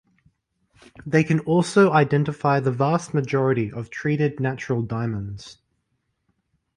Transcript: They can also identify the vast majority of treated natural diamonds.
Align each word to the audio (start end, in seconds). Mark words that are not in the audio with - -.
They 1.05 1.23
can 1.23 1.41
also 1.41 1.91
identify 1.91 2.59
the 2.59 2.71
vast 2.71 3.13
majority 3.13 3.71
of 3.71 3.91
treated 3.91 4.39
natural 4.39 4.81
diamonds. 4.81 5.59